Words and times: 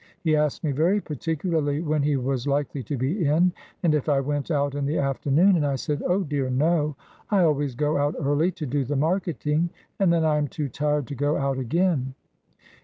He 0.23 0.35
asked 0.35 0.63
me 0.63 0.71
very 0.71 0.99
particularly 0.99 1.79
when 1.81 2.01
he 2.01 2.15
was 2.15 2.47
likely 2.47 2.81
to 2.85 2.97
be 2.97 3.23
in, 3.23 3.53
and 3.83 3.93
if 3.93 4.09
I 4.09 4.19
went 4.19 4.49
out 4.49 4.73
in 4.73 4.87
the 4.87 4.97
afternoon, 4.97 5.55
and 5.55 5.63
I 5.63 5.75
said, 5.75 6.01
'Oh, 6.03 6.23
dear 6.23 6.49
no, 6.49 6.95
I 7.29 7.43
always 7.43 7.75
go 7.75 7.97
out 7.97 8.15
early 8.19 8.49
to 8.53 8.65
do 8.65 8.83
the 8.83 8.95
marketing, 8.95 9.69
and 9.99 10.11
then 10.11 10.25
I 10.25 10.39
am 10.39 10.47
too 10.47 10.69
tired 10.69 11.05
to 11.09 11.13
go 11.13 11.37
out 11.37 11.59
again.' 11.59 12.15